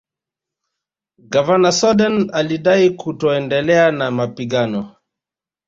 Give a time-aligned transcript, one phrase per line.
[1.31, 4.95] Gavana Soden alidai kutoendelea na mapigano